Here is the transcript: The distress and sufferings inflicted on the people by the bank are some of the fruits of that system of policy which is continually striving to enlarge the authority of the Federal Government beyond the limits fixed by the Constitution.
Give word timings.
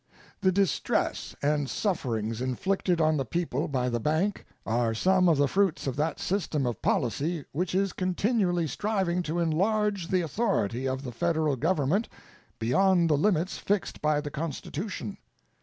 The 0.39 0.51
distress 0.51 1.35
and 1.43 1.69
sufferings 1.69 2.41
inflicted 2.41 2.99
on 2.99 3.17
the 3.17 3.23
people 3.23 3.67
by 3.67 3.87
the 3.87 3.99
bank 3.99 4.45
are 4.65 4.95
some 4.95 5.29
of 5.29 5.37
the 5.37 5.47
fruits 5.47 5.85
of 5.85 5.95
that 5.97 6.19
system 6.19 6.65
of 6.65 6.81
policy 6.81 7.45
which 7.51 7.75
is 7.75 7.93
continually 7.93 8.65
striving 8.65 9.21
to 9.21 9.37
enlarge 9.37 10.07
the 10.07 10.21
authority 10.21 10.87
of 10.87 11.03
the 11.03 11.11
Federal 11.11 11.55
Government 11.55 12.09
beyond 12.57 13.11
the 13.11 13.15
limits 13.15 13.59
fixed 13.59 14.01
by 14.01 14.19
the 14.19 14.31
Constitution. 14.31 15.19